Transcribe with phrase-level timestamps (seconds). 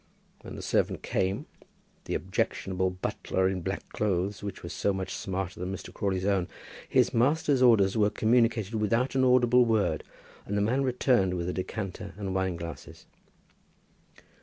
[0.41, 1.45] When the servant came,
[2.05, 5.93] the objectionable butler in black clothes that were so much smarter than Mr.
[5.93, 6.47] Crawley's own,
[6.89, 10.03] his master's orders were communicated without any audible word,
[10.47, 13.05] and the man returned with a decanter and wine glasses.